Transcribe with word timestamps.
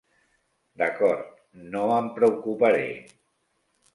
D'acord, 0.81 1.27
no 1.75 1.83
em 1.97 2.09
preocuparé. 2.17 2.87